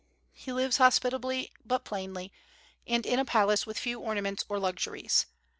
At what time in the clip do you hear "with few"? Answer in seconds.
3.67-3.99